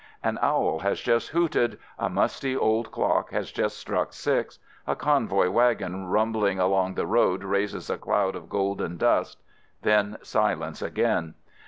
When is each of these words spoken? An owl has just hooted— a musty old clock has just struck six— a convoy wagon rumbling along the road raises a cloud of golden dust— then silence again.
An 0.23 0.39
owl 0.41 0.79
has 0.79 0.99
just 0.99 1.29
hooted— 1.29 1.77
a 1.99 2.09
musty 2.09 2.57
old 2.57 2.91
clock 2.91 3.29
has 3.29 3.51
just 3.51 3.77
struck 3.77 4.13
six— 4.13 4.57
a 4.87 4.95
convoy 4.95 5.47
wagon 5.51 6.07
rumbling 6.07 6.57
along 6.59 6.95
the 6.95 7.05
road 7.05 7.43
raises 7.43 7.87
a 7.87 7.99
cloud 7.99 8.35
of 8.35 8.49
golden 8.49 8.97
dust— 8.97 9.43
then 9.83 10.17
silence 10.23 10.81
again. 10.81 11.35